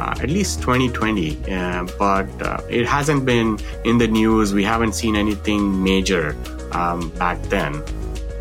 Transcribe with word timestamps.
uh, 0.00 0.14
at 0.20 0.30
least 0.30 0.60
2020, 0.62 1.52
uh, 1.52 1.86
but 1.98 2.26
uh, 2.42 2.58
it 2.70 2.86
hasn't 2.86 3.26
been 3.26 3.58
in 3.84 3.98
the 3.98 4.08
news. 4.08 4.54
We 4.54 4.64
haven't 4.64 4.94
seen 4.94 5.14
anything 5.14 5.82
major 5.82 6.36
um, 6.72 7.10
back 7.10 7.40
then. 7.42 7.82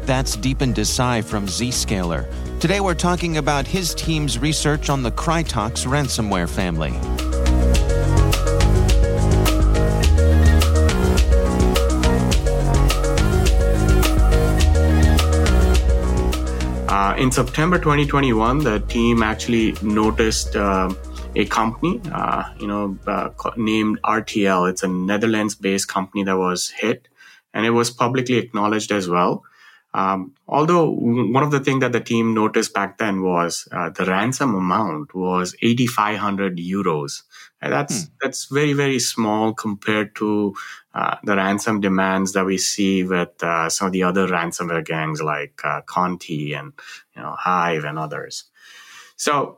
That's 0.03 0.37
Deepan 0.37 0.73
Desai 0.73 1.23
from 1.23 1.47
Zscaler. 1.47 2.25
Today 2.59 2.80
we're 2.80 2.95
talking 2.95 3.37
about 3.37 3.67
his 3.67 3.93
team's 3.93 4.39
research 4.39 4.89
on 4.89 5.03
the 5.03 5.11
Crytox 5.11 5.85
ransomware 5.85 6.49
family. 6.49 6.93
Uh, 16.89 17.15
in 17.17 17.31
September 17.31 17.77
2021, 17.77 18.59
the 18.59 18.80
team 18.81 19.21
actually 19.21 19.75
noticed 19.81 20.55
uh, 20.55 20.89
a 21.35 21.45
company, 21.45 22.02
uh, 22.11 22.44
you 22.59 22.67
know, 22.67 22.97
uh, 23.08 23.30
named 23.58 24.02
RTL. 24.03 24.69
It's 24.69 24.83
a 24.83 24.88
Netherlands-based 24.88 25.88
company 25.88 26.23
that 26.23 26.37
was 26.37 26.70
hit, 26.70 27.08
and 27.54 27.65
it 27.65 27.71
was 27.71 27.89
publicly 27.89 28.37
acknowledged 28.37 28.92
as 28.92 29.08
well. 29.08 29.43
Um, 29.92 30.36
although 30.48 30.87
one 30.92 31.42
of 31.42 31.49
the 31.49 31.59
things 31.59 31.80
that 31.80 31.92
the 31.92 31.99
team 31.99 32.36
noticed 32.36 32.76
back 32.76 32.99
then 32.99 33.23
was 33.23 33.67
uh, 33.71 33.89
the 33.89 34.05
ransom 34.05 34.54
amount 34.54 35.15
was 35.15 35.55
8,500 35.64 36.58
euros. 36.58 37.23
And 37.61 37.73
that's 37.73 38.04
hmm. 38.04 38.14
that's 38.21 38.45
very 38.45 38.73
very 38.73 38.99
small 38.99 39.54
compared 39.54 40.15
to 40.17 40.55
uh, 40.93 41.17
the 41.23 41.36
ransom 41.36 41.81
demands 41.81 42.33
that 42.33 42.45
we 42.45 42.58
see 42.58 43.04
with 43.04 43.43
uh, 43.43 43.70
some 43.70 43.87
of 43.87 43.93
the 43.93 44.04
other 44.04 44.27
ransomware 44.27 44.86
gangs 44.86 45.21
like 45.21 45.59
uh, 45.64 45.81
Conti 45.81 46.54
and 46.54 46.71
you 47.15 47.21
know 47.21 47.36
Hive 47.37 47.83
and 47.83 47.98
others. 47.99 48.45
So 49.19 49.57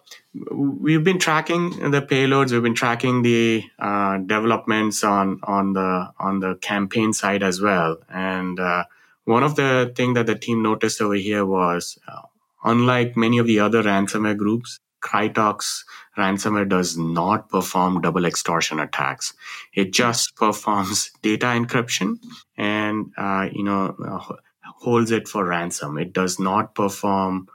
we've 0.52 1.04
been 1.04 1.20
tracking 1.20 1.92
the 1.92 2.02
payloads. 2.02 2.52
We've 2.52 2.64
been 2.64 2.74
tracking 2.74 3.22
the 3.22 3.64
uh, 3.78 4.18
developments 4.18 5.04
on 5.04 5.40
on 5.44 5.74
the 5.74 6.12
on 6.20 6.40
the 6.40 6.56
campaign 6.56 7.14
side 7.14 7.44
as 7.44 7.62
well. 7.62 7.98
And 8.10 8.60
uh, 8.60 8.86
one 9.26 9.44
of 9.44 9.56
the 9.56 9.94
things 9.96 10.16
that 10.16 10.26
the 10.26 10.34
team 10.34 10.64
noticed 10.64 11.00
over 11.00 11.14
here 11.14 11.46
was, 11.46 12.00
uh, 12.08 12.24
unlike 12.64 13.16
many 13.16 13.38
of 13.38 13.46
the 13.46 13.60
other 13.60 13.84
ransomware 13.84 14.36
groups, 14.36 14.80
Crytox 15.00 15.84
ransomware 16.18 16.68
does 16.68 16.98
not 16.98 17.48
perform 17.50 18.02
double 18.02 18.26
extortion 18.26 18.80
attacks. 18.80 19.32
It 19.76 19.94
just 19.94 20.36
performs 20.36 21.12
data 21.22 21.46
encryption 21.46 22.18
and 22.58 23.12
uh, 23.16 23.48
you 23.52 23.64
know 23.64 23.96
uh, 24.04 24.34
holds 24.80 25.12
it 25.12 25.28
for 25.28 25.46
ransom. 25.46 26.00
It 26.00 26.14
does 26.14 26.40
not 26.40 26.74
perform 26.74 27.48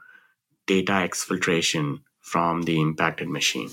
data 0.67 0.91
exfiltration 0.91 2.01
from 2.21 2.63
the 2.63 2.79
impacted 2.79 3.29
machine. 3.29 3.69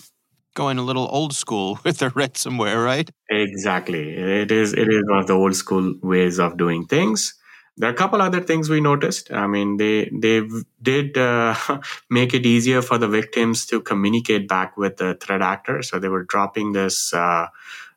Going 0.55 0.79
a 0.79 0.83
little 0.83 1.09
old 1.11 1.35
school 1.35 1.81
with 1.85 1.99
the 1.99 2.11
ransomware, 2.11 2.83
right? 2.83 3.11
Exactly. 3.29 4.11
It 4.11 4.51
is 4.51 4.73
it 4.73 4.89
is 4.89 5.03
one 5.09 5.19
of 5.19 5.27
the 5.27 5.35
old 5.35 5.57
school 5.57 5.95
ways 6.03 6.39
of 6.39 6.57
doing 6.57 6.87
things. 6.87 7.35
There 7.77 7.91
are 7.91 7.93
a 7.93 7.97
couple 7.97 8.23
other 8.23 8.41
things 8.41 8.71
we 8.71 8.81
noticed. 8.81 9.33
I 9.33 9.49
mean, 9.49 9.79
they 9.79 10.09
they 10.13 10.49
did 10.81 11.19
uh, 11.19 11.57
make 12.11 12.33
it 12.33 12.47
easier 12.47 12.83
for 12.83 12.99
the 12.99 13.09
victims 13.09 13.67
to 13.67 13.81
communicate 13.81 14.47
back 14.47 14.77
with 14.77 14.97
the 14.97 15.15
threat 15.15 15.43
actor. 15.43 15.83
So 15.83 15.99
they 15.99 16.09
were 16.09 16.23
dropping 16.23 16.73
this, 16.73 17.13
uh, 17.13 17.49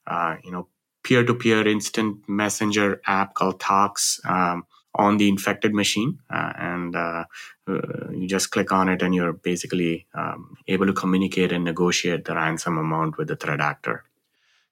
uh, 0.07 0.37
you 0.43 0.51
know, 0.51 0.67
peer-to-peer 1.03 1.67
instant 1.67 2.27
messenger 2.27 3.01
app 3.05 3.35
called 3.35 3.59
Tox. 3.59 4.19
Um, 4.25 4.65
on 4.97 5.17
the 5.17 5.29
infected 5.29 5.73
machine, 5.73 6.19
uh, 6.29 6.53
and 6.57 6.95
uh, 6.95 7.23
uh, 7.67 8.11
you 8.11 8.27
just 8.27 8.51
click 8.51 8.71
on 8.71 8.89
it, 8.89 9.01
and 9.01 9.15
you're 9.15 9.33
basically 9.33 10.07
um, 10.13 10.57
able 10.67 10.87
to 10.87 10.93
communicate 10.93 11.51
and 11.51 11.63
negotiate 11.63 12.25
the 12.25 12.35
ransom 12.35 12.77
amount 12.77 13.17
with 13.17 13.27
the 13.27 13.35
threat 13.35 13.61
actor. 13.61 14.03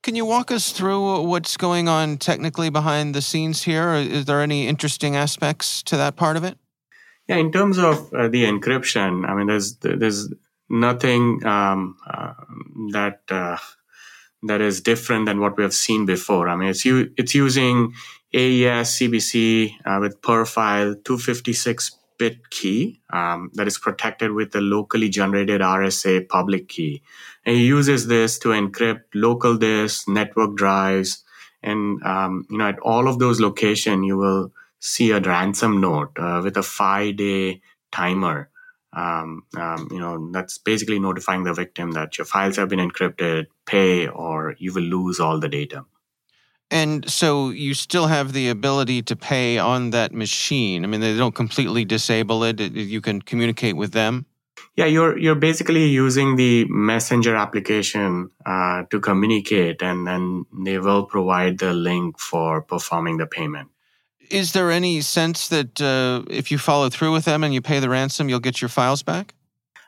Can 0.04 0.16
you 0.16 0.26
walk 0.26 0.52
us 0.52 0.72
through 0.72 1.22
what's 1.22 1.58
going 1.58 1.88
on 1.88 2.18
technically 2.18 2.70
behind 2.70 3.16
the 3.16 3.22
scenes 3.22 3.64
here? 3.64 3.94
Is 3.94 4.26
there 4.26 4.42
any 4.42 4.68
interesting 4.68 5.16
aspects 5.16 5.82
to 5.84 5.98
that 5.98 6.16
part 6.16 6.38
of 6.38 6.44
it? 6.44 6.58
Yeah, 7.28 7.38
in 7.38 7.52
terms 7.52 7.80
of 7.80 8.14
uh, 8.14 8.28
the 8.28 8.44
encryption, 8.44 9.28
I 9.28 9.34
mean, 9.34 9.48
there's 9.48 9.78
there's 9.78 10.32
nothing 10.70 11.44
um, 11.46 11.98
uh, 12.08 12.34
that 12.92 13.22
uh, 13.30 13.58
that 14.44 14.62
is 14.62 14.82
different 14.82 15.26
than 15.26 15.40
what 15.40 15.58
we 15.58 15.64
have 15.64 15.74
seen 15.74 16.06
before. 16.06 16.50
I 16.50 16.56
mean, 16.56 16.70
it's 16.70 16.86
u- 16.86 17.12
it's 17.18 17.34
using 17.34 17.94
AES 18.36 19.00
CBC 19.00 19.76
uh, 19.86 20.00
with 20.02 20.22
per 20.22 20.46
file 20.46 20.94
256 20.94 21.98
bit 22.18 22.50
key 22.50 23.02
um, 23.12 23.50
that 23.54 23.68
is 23.68 23.78
protected 23.78 24.32
with 24.32 24.52
the 24.52 24.62
locally 24.62 25.10
generated 25.10 25.62
RSA 25.62 26.28
public 26.28 26.68
key. 26.68 27.02
And 27.46 27.56
it 27.56 27.62
uses 27.62 28.08
this 28.08 28.38
to 28.40 28.50
encrypt 28.50 29.04
local 29.14 29.58
disks, 29.58 30.08
network 30.08 30.56
drives, 30.56 31.24
and 31.64 32.02
um, 32.04 32.46
you 32.50 32.58
know 32.58 32.68
at 32.68 32.80
all 32.80 33.08
of 33.08 33.20
those 33.20 33.40
locations 33.40 34.06
you 34.06 34.18
will 34.18 34.52
see 34.80 35.12
a 35.12 35.20
ransom 35.20 35.82
note 35.82 36.12
uh, 36.18 36.42
with 36.44 36.58
a 36.58 36.64
five 36.64 37.16
day 37.16 37.62
timer. 37.92 38.50
Um, 38.94 39.44
um, 39.58 39.88
you 39.92 40.00
know 40.00 40.32
that's 40.32 40.58
basically 40.58 41.00
notifying 41.00 41.44
the 41.44 41.54
victim 41.54 41.92
that 41.92 42.18
your 42.18 42.26
files 42.26 42.56
have 42.58 42.70
been 42.70 42.80
encrypted, 42.80 43.48
pay, 43.66 44.08
or 44.08 44.56
you 44.58 44.74
will 44.74 44.84
lose 44.84 45.20
all 45.20 45.40
the 45.40 45.50
data. 45.50 45.86
And 46.72 47.10
so 47.10 47.50
you 47.52 47.74
still 47.74 48.08
have 48.08 48.34
the 48.34 48.50
ability 48.50 49.04
to 49.04 49.16
pay 49.16 49.58
on 49.58 49.92
that 49.92 50.14
machine. 50.14 50.84
I 50.84 50.88
mean, 50.88 51.02
they 51.02 51.16
don't 51.16 51.36
completely 51.36 51.86
disable 51.86 52.44
it. 52.44 52.60
You 52.60 53.02
can 53.02 53.22
communicate 53.22 53.78
with 53.78 53.92
them. 53.92 54.26
Yeah, 54.76 54.86
you're 54.86 55.18
you're 55.18 55.36
basically 55.36 55.86
using 55.86 56.36
the 56.36 56.66
messenger 56.66 57.36
application 57.36 58.30
uh, 58.46 58.84
to 58.90 59.00
communicate, 59.00 59.82
and 59.82 60.06
then 60.06 60.46
they 60.66 60.80
will 60.80 61.06
provide 61.06 61.60
the 61.60 61.74
link 61.74 62.20
for 62.20 62.62
performing 62.62 63.18
the 63.18 63.26
payment. 63.26 63.70
Is 64.30 64.52
there 64.52 64.72
any 64.72 65.02
sense 65.02 65.48
that 65.50 65.82
uh, 65.82 66.24
if 66.30 66.52
you 66.52 66.58
follow 66.58 66.90
through 66.90 67.14
with 67.14 67.26
them 67.26 67.44
and 67.44 67.54
you 67.54 67.62
pay 67.62 67.80
the 67.80 67.90
ransom, 67.90 68.28
you'll 68.28 68.40
get 68.40 68.62
your 68.62 68.70
files 68.70 69.04
back? 69.04 69.36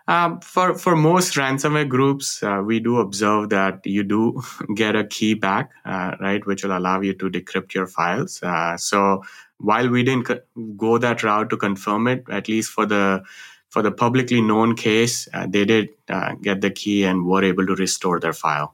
Um, 0.07 0.39
for 0.39 0.77
for 0.77 0.95
most 0.95 1.33
ransomware 1.33 1.87
groups, 1.87 2.41
uh, 2.41 2.61
we 2.65 2.79
do 2.79 2.99
observe 2.99 3.49
that 3.49 3.85
you 3.85 4.03
do 4.03 4.41
get 4.75 4.95
a 4.95 5.05
key 5.05 5.33
back, 5.33 5.71
uh, 5.85 6.15
right, 6.21 6.45
which 6.45 6.63
will 6.63 6.77
allow 6.77 7.01
you 7.01 7.13
to 7.15 7.29
decrypt 7.29 7.73
your 7.73 7.87
files. 7.87 8.41
Uh, 8.41 8.77
so 8.77 9.23
while 9.57 9.89
we 9.89 10.03
didn't 10.03 10.29
go 10.77 10.97
that 10.97 11.23
route 11.23 11.49
to 11.49 11.57
confirm 11.57 12.07
it, 12.07 12.23
at 12.29 12.47
least 12.47 12.71
for 12.71 12.85
the 12.85 13.23
for 13.69 13.81
the 13.81 13.91
publicly 13.91 14.39
known 14.41 14.75
case, 14.75 15.27
uh, 15.33 15.45
they 15.47 15.65
did 15.65 15.89
uh, 16.07 16.35
get 16.41 16.61
the 16.61 16.71
key 16.71 17.03
and 17.03 17.25
were 17.25 17.43
able 17.43 17.65
to 17.67 17.75
restore 17.75 18.19
their 18.19 18.33
file. 18.33 18.73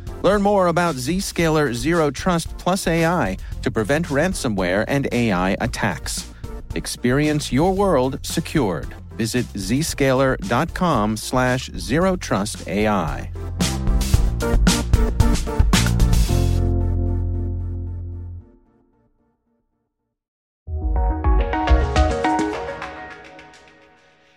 Learn 0.23 0.41
more 0.41 0.67
about 0.67 0.95
Zscaler 0.95 1.73
Zero 1.73 2.11
Trust 2.11 2.55
Plus 2.57 2.85
AI 2.87 3.37
to 3.63 3.71
prevent 3.71 4.07
ransomware 4.07 4.85
and 4.87 5.07
AI 5.11 5.57
attacks. 5.59 6.31
Experience 6.75 7.51
your 7.51 7.73
world 7.73 8.19
secured. 8.23 8.93
Visit 9.17 9.45
zscaler.com 9.53 11.17
slash 11.17 11.69
zerotrustai. 11.71 13.29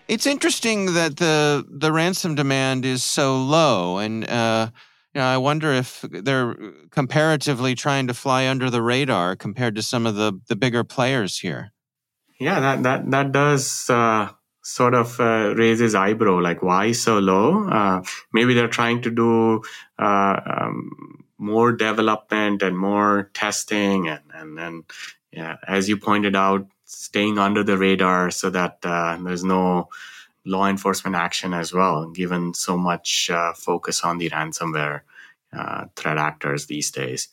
It's 0.07 0.27
interesting 0.27 0.95
that 0.95 1.17
the 1.17 1.65
the 1.69 1.91
ransom 1.91 2.35
demand 2.35 2.85
is 2.85 3.03
so 3.03 3.43
low, 3.43 3.99
and 3.99 4.29
uh, 4.29 4.69
you 5.15 5.21
know, 5.21 5.27
I 5.27 5.37
wonder 5.37 5.73
if 5.73 6.05
they're 6.11 6.57
comparatively 6.91 7.75
trying 7.75 8.09
to 8.09 8.15
fly 8.15 8.49
under 8.49 8.69
the 8.69 8.83
radar 8.83 9.37
compared 9.37 9.77
to 9.77 9.83
some 9.83 10.07
of 10.07 10.17
the, 10.17 10.41
the 10.49 10.57
bigger 10.57 10.83
players 10.83 11.39
here. 11.39 11.73
Yeah, 12.41 12.59
that 12.59 12.83
that 12.83 13.11
that 13.13 13.31
does 13.31 13.89
uh, 13.89 14.29
sort 14.63 14.95
of 14.95 15.21
uh, 15.21 15.55
raise 15.57 15.79
his 15.79 15.95
eyebrow. 15.95 16.41
Like, 16.41 16.63
why 16.63 16.91
so 16.93 17.21
low? 17.21 17.69
Uh, 17.69 18.03
maybe 18.33 18.55
they're 18.55 18.67
trying 18.67 19.03
to 19.03 19.11
do 19.11 19.63
uh, 20.01 20.41
um, 20.45 21.25
more 21.39 21.73
development 21.73 22.63
and 22.63 22.77
more 22.77 23.31
testing, 23.35 24.09
and 24.09 24.23
and 24.35 24.59
and 24.59 24.85
yeah, 25.31 25.59
as 25.69 25.89
you 25.89 25.97
pointed 25.97 26.35
out, 26.35 26.67
staying 26.85 27.39
under 27.39 27.63
the 27.63 27.79
radar 27.79 28.33
so 28.33 28.51
that 28.51 28.79
uh, 28.83 29.17
there's 29.23 29.45
no 29.45 29.89
law 30.47 30.67
enforcement 30.67 31.17
action 31.17 31.55
as 31.55 31.73
well, 31.73 32.11
given 32.11 32.55
so 32.55 32.77
much 32.77 33.31
uh, 33.31 33.53
focus 33.55 34.03
on 34.03 34.19
the 34.19 34.31
ransomware 34.31 35.01
uh, 35.57 35.87
threat 35.97 36.19
actors 36.19 36.67
these 36.67 36.91
days. 36.91 37.29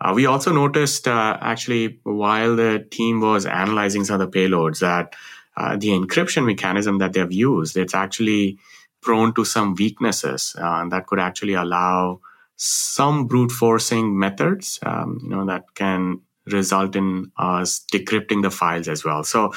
Uh, 0.00 0.12
we 0.14 0.26
also 0.26 0.52
noticed 0.52 1.06
uh, 1.06 1.36
actually 1.40 2.00
while 2.04 2.56
the 2.56 2.86
team 2.90 3.20
was 3.20 3.46
analyzing 3.46 4.04
some 4.04 4.20
of 4.20 4.30
the 4.30 4.38
payloads 4.38 4.80
that 4.80 5.14
uh, 5.56 5.76
the 5.76 5.88
encryption 5.88 6.46
mechanism 6.46 6.98
that 6.98 7.12
they've 7.12 7.32
used 7.32 7.76
it's 7.76 7.94
actually 7.94 8.58
prone 9.02 9.34
to 9.34 9.44
some 9.44 9.74
weaknesses 9.74 10.56
uh, 10.58 10.88
that 10.88 11.06
could 11.06 11.18
actually 11.20 11.54
allow 11.54 12.20
some 12.56 13.26
brute 13.26 13.52
forcing 13.52 14.18
methods 14.18 14.78
um, 14.84 15.18
you 15.22 15.28
know 15.28 15.44
that 15.44 15.64
can 15.74 16.20
result 16.46 16.96
in 16.96 17.30
us 17.36 17.84
decrypting 17.92 18.42
the 18.42 18.50
files 18.50 18.88
as 18.88 19.04
well 19.04 19.22
so 19.22 19.52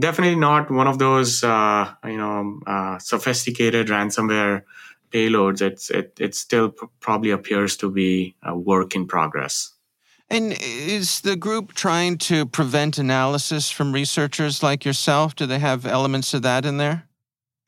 definitely 0.00 0.36
not 0.36 0.70
one 0.70 0.86
of 0.86 0.98
those 0.98 1.44
uh, 1.44 1.92
you 2.04 2.16
know 2.16 2.60
uh, 2.66 2.98
sophisticated 2.98 3.88
ransomware 3.88 4.62
payloads. 5.10 5.60
It's 5.62 5.90
it 5.90 6.16
it 6.18 6.34
still 6.34 6.70
pr- 6.70 6.86
probably 7.00 7.30
appears 7.30 7.76
to 7.78 7.90
be 7.90 8.34
a 8.42 8.56
work 8.56 8.94
in 8.94 9.06
progress. 9.06 9.72
And 10.28 10.56
is 10.60 11.22
the 11.22 11.34
group 11.34 11.74
trying 11.74 12.16
to 12.18 12.46
prevent 12.46 12.98
analysis 12.98 13.68
from 13.70 13.92
researchers 13.92 14.62
like 14.62 14.84
yourself? 14.84 15.34
Do 15.34 15.44
they 15.44 15.58
have 15.58 15.84
elements 15.84 16.32
of 16.34 16.42
that 16.42 16.64
in 16.64 16.76
there? 16.76 17.08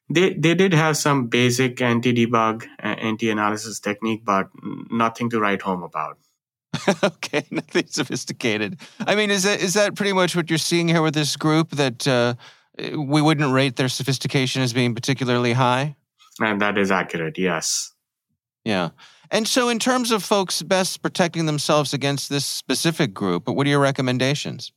They 0.08 0.34
they 0.34 0.54
did 0.54 0.72
have 0.72 0.96
some 0.96 1.26
basic 1.26 1.80
anti 1.80 2.12
debug, 2.12 2.66
anti 2.78 3.30
analysis 3.30 3.80
technique, 3.80 4.24
but 4.24 4.48
nothing 4.90 5.30
to 5.30 5.40
write 5.40 5.62
home 5.62 5.82
about. 5.82 6.18
okay, 7.04 7.44
nothing 7.50 7.86
sophisticated. 7.86 8.78
I 9.00 9.14
mean, 9.14 9.30
is 9.30 9.42
that 9.44 9.62
is 9.62 9.74
that 9.74 9.94
pretty 9.94 10.12
much 10.12 10.34
what 10.34 10.50
you're 10.50 10.58
seeing 10.58 10.88
here 10.88 11.02
with 11.02 11.14
this 11.14 11.36
group? 11.36 11.70
That 11.70 12.06
uh, 12.08 12.34
we 12.78 13.20
wouldn't 13.20 13.52
rate 13.52 13.76
their 13.76 13.88
sophistication 13.88 14.62
as 14.62 14.72
being 14.72 14.94
particularly 14.94 15.52
high. 15.52 15.96
And 16.40 16.60
that 16.62 16.78
is 16.78 16.90
accurate. 16.90 17.38
Yes. 17.38 17.92
Yeah. 18.64 18.90
And 19.30 19.48
so, 19.48 19.68
in 19.68 19.78
terms 19.78 20.10
of 20.10 20.22
folks 20.22 20.62
best 20.62 21.02
protecting 21.02 21.46
themselves 21.46 21.94
against 21.94 22.28
this 22.28 22.44
specific 22.44 23.14
group, 23.14 23.48
what 23.48 23.66
are 23.66 23.70
your 23.70 23.80
recommendations? 23.80 24.72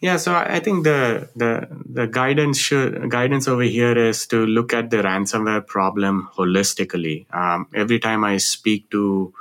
Yeah, 0.00 0.16
so 0.16 0.34
I 0.34 0.58
think 0.58 0.82
the 0.82 1.28
the 1.36 1.68
the 1.86 2.06
guidance 2.08 2.58
should 2.58 3.08
guidance 3.08 3.46
over 3.46 3.62
here 3.62 3.96
is 3.96 4.26
to 4.28 4.44
look 4.46 4.72
at 4.74 4.90
the 4.90 4.96
ransomware 4.96 5.64
problem 5.64 6.28
holistically. 6.34 7.32
Um, 7.32 7.68
every 7.72 8.00
time 8.00 8.24
I 8.24 8.38
speak 8.38 8.90
to 8.90 9.32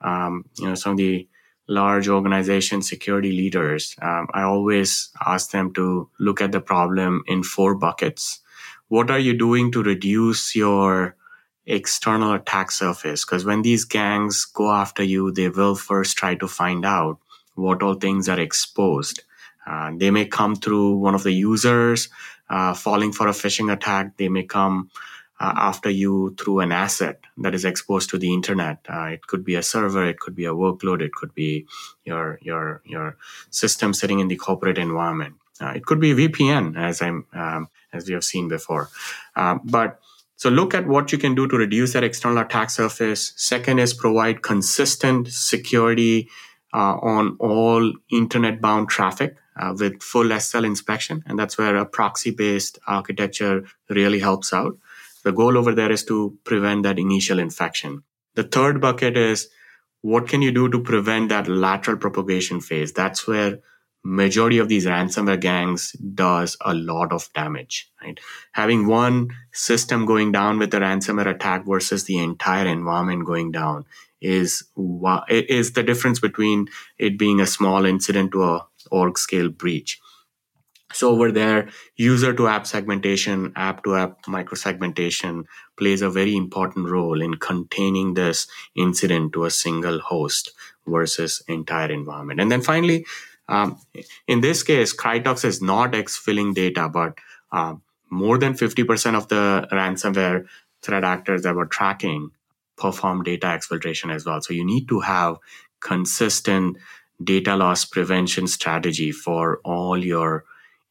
um, 0.00 0.44
you 0.58 0.68
know 0.68 0.74
some 0.74 0.92
of 0.92 0.98
the 0.98 1.28
large 1.68 2.08
organization 2.08 2.82
security 2.82 3.30
leaders, 3.30 3.94
um, 4.00 4.26
I 4.32 4.42
always 4.42 5.10
ask 5.24 5.50
them 5.50 5.72
to 5.74 6.08
look 6.18 6.40
at 6.40 6.52
the 6.52 6.60
problem 6.60 7.22
in 7.26 7.42
four 7.42 7.74
buckets. 7.74 8.40
What 8.88 9.10
are 9.10 9.18
you 9.18 9.34
doing 9.36 9.70
to 9.72 9.82
reduce 9.82 10.56
your 10.56 11.14
external 11.66 12.32
attack 12.32 12.70
surface? 12.70 13.24
Because 13.24 13.44
when 13.44 13.62
these 13.62 13.84
gangs 13.84 14.46
go 14.46 14.70
after 14.70 15.02
you, 15.02 15.30
they 15.30 15.50
will 15.50 15.74
first 15.74 16.16
try 16.16 16.34
to 16.36 16.48
find 16.48 16.86
out 16.86 17.18
what 17.54 17.82
all 17.82 17.94
things 17.94 18.28
are 18.28 18.40
exposed. 18.40 19.22
Uh, 19.66 19.92
they 19.94 20.10
may 20.10 20.24
come 20.24 20.56
through 20.56 20.96
one 20.96 21.14
of 21.14 21.22
the 21.22 21.32
users 21.32 22.08
uh, 22.48 22.72
falling 22.72 23.12
for 23.12 23.28
a 23.28 23.32
phishing 23.32 23.70
attack. 23.70 24.16
They 24.16 24.30
may 24.30 24.44
come 24.44 24.90
uh, 25.40 25.52
after 25.56 25.90
you 25.90 26.34
through 26.38 26.60
an 26.60 26.72
asset 26.72 27.20
that 27.36 27.54
is 27.54 27.64
exposed 27.64 28.10
to 28.10 28.18
the 28.18 28.32
internet. 28.32 28.78
Uh, 28.88 29.04
it 29.04 29.26
could 29.26 29.44
be 29.44 29.54
a 29.54 29.62
server, 29.62 30.04
it 30.06 30.18
could 30.18 30.34
be 30.34 30.44
a 30.44 30.54
workload, 30.54 31.00
it 31.00 31.12
could 31.12 31.34
be 31.34 31.66
your 32.04 32.38
your 32.42 32.82
your 32.84 33.16
system 33.50 33.94
sitting 33.94 34.18
in 34.20 34.28
the 34.28 34.36
corporate 34.36 34.78
environment. 34.78 35.34
Uh, 35.60 35.72
it 35.74 35.84
could 35.84 36.00
be 36.00 36.14
VPN, 36.14 36.76
as 36.76 37.02
I'm 37.02 37.26
um, 37.32 37.68
as 37.92 38.06
we 38.06 38.14
have 38.14 38.24
seen 38.24 38.48
before. 38.48 38.88
Uh, 39.36 39.58
but 39.64 40.00
so 40.36 40.50
look 40.50 40.72
at 40.72 40.86
what 40.86 41.10
you 41.10 41.18
can 41.18 41.34
do 41.34 41.48
to 41.48 41.56
reduce 41.56 41.94
that 41.94 42.04
external 42.04 42.38
attack 42.38 42.70
surface. 42.70 43.32
Second 43.36 43.80
is 43.80 43.92
provide 43.92 44.42
consistent 44.42 45.28
security 45.28 46.28
uh, 46.72 46.96
on 47.02 47.36
all 47.40 47.92
internet 48.10 48.60
bound 48.60 48.88
traffic 48.88 49.36
uh, 49.56 49.74
with 49.76 50.00
full 50.00 50.26
SSL 50.26 50.64
inspection. 50.64 51.24
And 51.26 51.38
that's 51.38 51.58
where 51.58 51.74
a 51.76 51.84
proxy 51.84 52.30
based 52.30 52.78
architecture 52.86 53.64
really 53.88 54.20
helps 54.20 54.52
out. 54.52 54.78
The 55.24 55.32
goal 55.32 55.56
over 55.58 55.74
there 55.74 55.90
is 55.90 56.04
to 56.06 56.38
prevent 56.44 56.82
that 56.84 56.98
initial 56.98 57.38
infection. 57.38 58.02
The 58.34 58.44
third 58.44 58.80
bucket 58.80 59.16
is 59.16 59.48
what 60.00 60.28
can 60.28 60.42
you 60.42 60.52
do 60.52 60.68
to 60.68 60.80
prevent 60.80 61.28
that 61.30 61.48
lateral 61.48 61.96
propagation 61.96 62.60
phase? 62.60 62.92
That's 62.92 63.26
where 63.26 63.58
majority 64.04 64.58
of 64.58 64.68
these 64.68 64.86
ransomware 64.86 65.40
gangs 65.40 65.92
does 65.92 66.56
a 66.60 66.72
lot 66.72 67.12
of 67.12 67.28
damage, 67.34 67.90
right? 68.02 68.18
Having 68.52 68.86
one 68.86 69.30
system 69.52 70.06
going 70.06 70.32
down 70.32 70.58
with 70.58 70.72
a 70.74 70.78
ransomware 70.78 71.34
attack 71.34 71.66
versus 71.66 72.04
the 72.04 72.18
entire 72.18 72.66
environment 72.66 73.26
going 73.26 73.50
down 73.50 73.84
is 74.20 74.64
is 75.28 75.72
the 75.72 75.82
difference 75.82 76.20
between 76.20 76.68
it 76.98 77.18
being 77.18 77.40
a 77.40 77.46
small 77.46 77.84
incident 77.84 78.32
to 78.32 78.42
a 78.44 78.66
org 78.90 79.18
scale 79.18 79.48
breach. 79.48 80.00
So 80.92 81.10
over 81.10 81.30
there, 81.30 81.68
user 81.96 82.32
to 82.32 82.48
app 82.48 82.66
segmentation, 82.66 83.52
app 83.56 83.84
to 83.84 83.96
app 83.96 84.22
microsegmentation 84.24 85.44
plays 85.76 86.00
a 86.00 86.08
very 86.08 86.34
important 86.34 86.88
role 86.88 87.20
in 87.20 87.34
containing 87.34 88.14
this 88.14 88.46
incident 88.74 89.34
to 89.34 89.44
a 89.44 89.50
single 89.50 90.00
host 90.00 90.52
versus 90.86 91.42
entire 91.46 91.92
environment. 91.92 92.40
And 92.40 92.50
then 92.50 92.62
finally, 92.62 93.04
um, 93.48 93.78
in 94.26 94.40
this 94.40 94.62
case, 94.62 94.94
Crytox 94.94 95.44
is 95.44 95.60
not 95.60 95.92
exfilling 95.92 96.54
data, 96.54 96.88
but 96.88 97.18
uh, 97.52 97.74
more 98.10 98.38
than 98.38 98.54
50% 98.54 99.14
of 99.14 99.28
the 99.28 99.68
ransomware 99.70 100.46
threat 100.82 101.04
actors 101.04 101.42
that 101.42 101.54
were 101.54 101.66
tracking 101.66 102.30
perform 102.76 103.22
data 103.24 103.46
exfiltration 103.46 104.14
as 104.14 104.24
well. 104.24 104.40
So 104.40 104.54
you 104.54 104.64
need 104.64 104.88
to 104.88 105.00
have 105.00 105.36
consistent 105.80 106.78
data 107.22 107.56
loss 107.56 107.84
prevention 107.84 108.46
strategy 108.46 109.12
for 109.12 109.60
all 109.64 110.02
your 110.02 110.44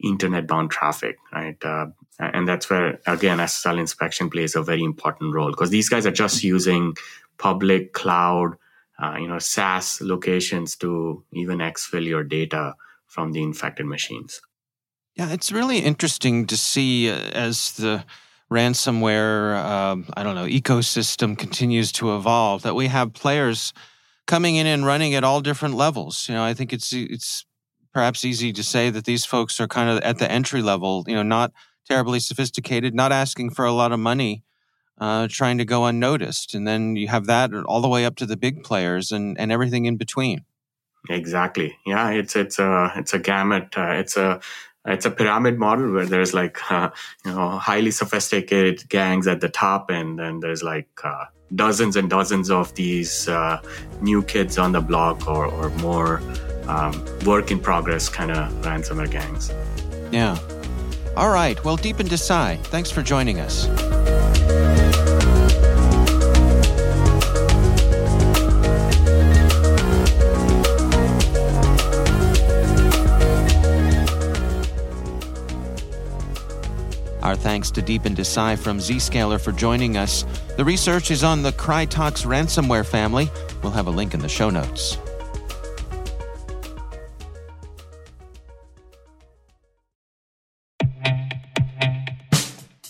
internet 0.03 0.47
bound 0.47 0.71
traffic, 0.71 1.17
right? 1.33 1.57
Uh, 1.63 1.87
and 2.19 2.47
that's 2.47 2.69
where, 2.69 2.99
again, 3.05 3.37
SSL 3.37 3.79
inspection 3.79 4.29
plays 4.29 4.55
a 4.55 4.63
very 4.63 4.83
important 4.83 5.33
role 5.33 5.51
because 5.51 5.69
these 5.69 5.89
guys 5.89 6.05
are 6.05 6.11
just 6.11 6.43
using 6.43 6.95
public 7.37 7.93
cloud 7.93 8.57
uh, 8.99 9.15
you 9.19 9.27
know 9.27 9.39
SaaS 9.39 10.01
locations 10.01 10.75
to 10.77 11.23
even 11.31 11.59
exfil 11.59 12.05
your 12.05 12.23
data 12.23 12.75
from 13.05 13.31
the 13.31 13.43
infected 13.43 13.85
machines. 13.85 14.41
Yeah, 15.15 15.31
it's 15.31 15.51
really 15.51 15.79
interesting 15.79 16.45
to 16.47 16.57
see 16.57 17.09
uh, 17.09 17.15
as 17.15 17.73
the 17.73 18.05
ransomware, 18.51 19.55
uh, 19.55 20.11
I 20.15 20.23
don't 20.23 20.35
know, 20.35 20.45
ecosystem 20.45 21.37
continues 21.37 21.91
to 21.93 22.15
evolve 22.15 22.61
that 22.63 22.75
we 22.75 22.87
have 22.87 23.13
players 23.13 23.73
coming 24.25 24.55
in 24.55 24.67
and 24.67 24.85
running 24.85 25.15
at 25.15 25.23
all 25.23 25.41
different 25.41 25.75
levels. 25.75 26.27
You 26.29 26.35
know, 26.35 26.43
I 26.43 26.53
think 26.53 26.73
it's 26.73 26.93
it's 26.93 27.45
perhaps 27.97 28.23
easy 28.23 28.53
to 28.53 28.61
say 28.61 28.91
that 28.91 29.05
these 29.05 29.25
folks 29.25 29.59
are 29.59 29.67
kind 29.67 29.89
of 29.89 29.97
at 30.03 30.19
the 30.19 30.31
entry 30.31 30.61
level. 30.61 31.03
You 31.07 31.15
know, 31.15 31.23
not 31.23 31.51
terribly 31.87 32.19
sophisticated, 32.19 32.93
not 32.93 33.11
asking 33.11 33.49
for 33.49 33.65
a 33.65 33.71
lot 33.71 33.91
of 33.91 33.99
money, 33.99 34.43
uh, 34.99 35.27
trying 35.31 35.57
to 35.57 35.65
go 35.65 35.85
unnoticed, 35.85 36.53
and 36.53 36.67
then 36.67 36.95
you 36.95 37.07
have 37.07 37.25
that 37.25 37.51
all 37.65 37.81
the 37.81 37.87
way 37.87 38.05
up 38.05 38.15
to 38.17 38.27
the 38.27 38.37
big 38.37 38.63
players 38.63 39.11
and 39.11 39.35
and 39.39 39.51
everything 39.51 39.85
in 39.85 39.97
between. 39.97 40.45
Exactly. 41.09 41.75
Yeah, 41.87 42.11
it's 42.11 42.35
it's 42.35 42.59
a 42.59 42.93
it's 42.97 43.15
a 43.15 43.19
gamut. 43.19 43.75
Uh, 43.75 43.93
it's 43.93 44.15
a 44.15 44.41
it's 44.87 45.05
a 45.05 45.11
pyramid 45.11 45.59
model 45.59 45.91
where 45.91 46.05
there's 46.05 46.33
like 46.33 46.71
uh, 46.71 46.89
you 47.25 47.31
know 47.31 47.49
highly 47.49 47.91
sophisticated 47.91 48.87
gangs 48.89 49.27
at 49.27 49.41
the 49.41 49.49
top, 49.49 49.89
and 49.89 50.17
then 50.17 50.39
there's 50.39 50.63
like 50.63 50.89
uh, 51.03 51.25
dozens 51.55 51.95
and 51.95 52.09
dozens 52.09 52.49
of 52.49 52.73
these 52.75 53.27
uh, 53.27 53.61
new 54.01 54.23
kids 54.23 54.57
on 54.57 54.71
the 54.71 54.81
block 54.81 55.27
or 55.27 55.45
or 55.45 55.69
more 55.81 56.21
um, 56.67 56.93
work 57.25 57.51
in 57.51 57.59
progress 57.59 58.09
kind 58.09 58.31
of 58.31 58.51
ransomware 58.63 59.09
gangs. 59.09 59.51
Yeah. 60.11 60.37
All 61.15 61.29
right. 61.29 61.61
Well, 61.63 61.77
deep 61.77 61.97
Deepan 61.97 62.07
Desai, 62.07 62.59
thanks 62.65 62.91
for 62.91 63.01
joining 63.01 63.39
us. 63.39 63.65
Our 77.27 77.35
thanks 77.35 77.71
to 77.71 77.81
Deepan 77.81 78.15
Desai 78.15 78.57
from 78.57 78.77
Zscaler 78.77 79.37
for 79.37 79.51
joining 79.51 79.97
us. 79.97 80.23
The 80.55 80.63
research 80.63 81.11
is 81.11 81.25
on 81.25 81.43
the 81.43 81.51
Crytox 81.51 82.25
ransomware 82.25 82.85
family. 82.85 83.29
We'll 83.61 83.73
have 83.73 83.87
a 83.87 83.91
link 83.91 84.13
in 84.13 84.21
the 84.21 84.29
show 84.29 84.49
notes. 84.49 84.97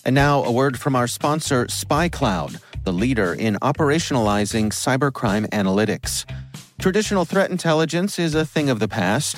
And 0.06 0.13
now, 0.13 0.44
a 0.44 0.51
word 0.51 0.79
from 0.79 0.96
our 0.96 1.08
sponsor, 1.08 1.65
SpyCloud, 1.65 2.62
the 2.84 2.94
leader 2.94 3.34
in 3.34 3.56
operationalizing 3.63 4.67
cybercrime 4.67 5.50
analytics. 5.50 6.29
Traditional 6.79 7.25
threat 7.25 7.50
intelligence 7.50 8.20
is 8.20 8.36
a 8.36 8.46
thing 8.46 8.70
of 8.70 8.77
the 8.77 8.88
past. 8.88 9.38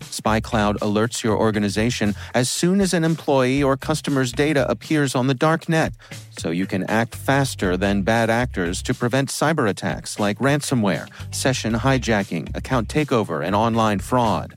SpyCloud 0.00 0.76
alerts 0.78 1.22
your 1.22 1.36
organization 1.36 2.14
as 2.34 2.50
soon 2.50 2.80
as 2.80 2.92
an 2.92 3.04
employee 3.04 3.62
or 3.62 3.76
customer's 3.76 4.32
data 4.32 4.68
appears 4.70 5.14
on 5.14 5.26
the 5.26 5.34
dark 5.34 5.68
net, 5.68 5.92
so 6.38 6.50
you 6.50 6.66
can 6.66 6.84
act 6.84 7.14
faster 7.14 7.76
than 7.76 8.02
bad 8.02 8.30
actors 8.30 8.82
to 8.82 8.94
prevent 8.94 9.28
cyber 9.28 9.68
attacks 9.68 10.18
like 10.18 10.38
ransomware, 10.38 11.08
session 11.34 11.74
hijacking, 11.74 12.54
account 12.56 12.88
takeover, 12.88 13.44
and 13.44 13.54
online 13.54 13.98
fraud. 13.98 14.56